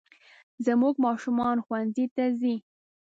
[0.65, 2.55] زموږ ماشومان ښوونځي ته ځي